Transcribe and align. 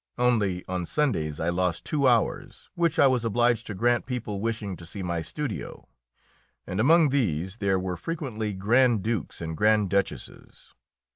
Only 0.17 0.65
on 0.67 0.87
Sundays 0.87 1.39
I 1.39 1.49
lost 1.49 1.85
two 1.85 2.07
hours, 2.07 2.71
which 2.73 2.97
I 2.97 3.05
was 3.05 3.23
obliged 3.23 3.67
to 3.67 3.75
grant 3.75 4.07
people 4.07 4.41
wishing 4.41 4.75
to 4.77 4.85
see 4.87 5.03
my 5.03 5.21
studio, 5.21 5.87
and 6.65 6.79
among 6.79 7.09
these 7.09 7.57
there 7.57 7.77
were 7.77 7.95
frequently 7.97 8.53
grand 8.55 9.03
dukes 9.03 9.41
and 9.41 9.55
grand 9.55 9.91
duchesses. 9.91 10.73